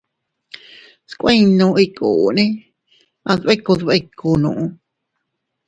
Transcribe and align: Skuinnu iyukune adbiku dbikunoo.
Skuinnu 1.11 1.67
iyukune 1.83 2.45
adbiku 3.31 3.71
dbikunoo. 3.79 4.65